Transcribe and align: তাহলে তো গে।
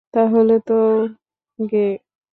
তাহলে 0.13 0.53
তো 0.67 0.73
গে। 1.59 1.85